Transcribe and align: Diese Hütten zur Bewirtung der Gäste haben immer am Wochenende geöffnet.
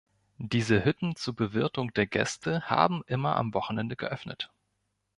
Diese 0.39 0.83
Hütten 0.83 1.15
zur 1.15 1.35
Bewirtung 1.35 1.93
der 1.93 2.07
Gäste 2.07 2.63
haben 2.67 3.03
immer 3.05 3.35
am 3.35 3.53
Wochenende 3.53 3.95
geöffnet. 3.95 4.49